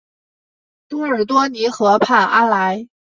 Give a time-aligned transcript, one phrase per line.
[0.87, 2.87] 多尔多尼河畔阿莱。